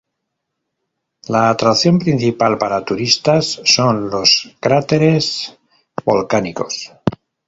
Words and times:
La 1.27 1.51
atracción 1.51 1.99
principal 1.99 2.57
para 2.57 2.83
turistas 2.83 3.61
son 3.63 4.09
los 4.09 4.55
cráteres 4.59 5.59
volcánicos. 6.03 6.91